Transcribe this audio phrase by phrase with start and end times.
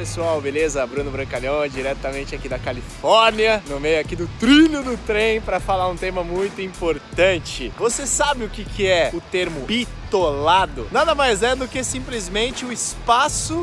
[0.00, 0.86] Pessoal, beleza?
[0.86, 5.88] Bruno Brancalhão, diretamente aqui da Califórnia, no meio aqui do trilho do trem, para falar
[5.88, 7.70] um tema muito importante.
[7.76, 10.88] Você sabe o que, que é o termo bitolado?
[10.90, 13.62] Nada mais é do que simplesmente o espaço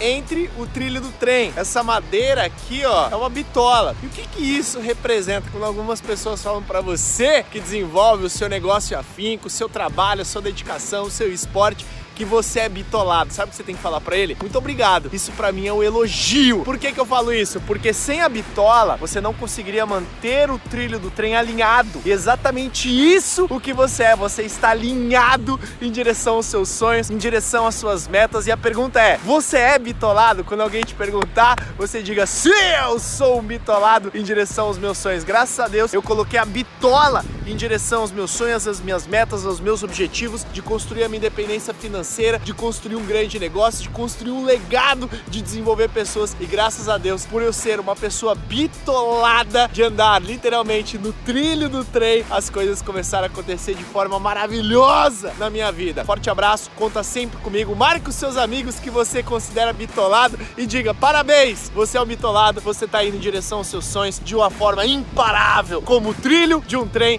[0.00, 1.52] entre o trilho do trem.
[1.54, 3.94] Essa madeira aqui, ó, é uma bitola.
[4.02, 8.30] E o que que isso representa quando algumas pessoas falam para você que desenvolve o
[8.30, 12.68] seu negócio afinco, o seu trabalho, a sua dedicação, o seu esporte, que você é
[12.68, 13.32] bitolado.
[13.32, 14.36] Sabe o que você tem que falar para ele?
[14.40, 15.10] Muito obrigado.
[15.12, 16.62] Isso para mim é um elogio.
[16.64, 17.60] Por que, que eu falo isso?
[17.62, 22.00] Porque sem a bitola você não conseguiria manter o trilho do trem alinhado.
[22.04, 24.16] E exatamente isso o que você é.
[24.16, 28.46] Você está alinhado em direção aos seus sonhos, em direção às suas metas.
[28.46, 30.44] E a pergunta é: você é bitolado?
[30.44, 32.50] Quando alguém te perguntar, você diga sim,
[32.86, 35.24] eu sou um bitolado em direção aos meus sonhos.
[35.24, 39.46] Graças a Deus eu coloquei a bitola em direção aos meus sonhos, às minhas metas,
[39.46, 43.88] aos meus objetivos de construir a minha independência financeira de construir um grande negócio, de
[43.88, 46.36] construir um legado, de desenvolver pessoas.
[46.40, 51.68] E graças a Deus, por eu ser uma pessoa bitolada de andar literalmente no trilho
[51.68, 56.04] do trem, as coisas começaram a acontecer de forma maravilhosa na minha vida.
[56.04, 57.74] Forte abraço, conta sempre comigo.
[57.74, 62.60] Marque os seus amigos que você considera bitolado e diga: parabéns, você é um bitolado,
[62.60, 66.62] você está indo em direção aos seus sonhos de uma forma imparável, como o trilho
[66.66, 67.18] de um trem,